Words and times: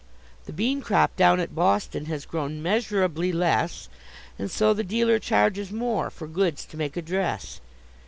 The 0.47 0.51
bean 0.51 0.81
crop 0.81 1.15
down 1.15 1.39
at 1.39 1.53
Boston 1.53 2.05
has 2.07 2.25
grown 2.25 2.59
measurably 2.59 3.31
less, 3.31 3.87
And 4.39 4.49
so 4.49 4.73
the 4.73 4.83
dealer 4.83 5.19
charges 5.19 5.71
more 5.71 6.09
for 6.09 6.25
goods 6.25 6.65
to 6.65 6.75
make 6.75 6.97
a 6.97 7.03
dress. 7.03 7.61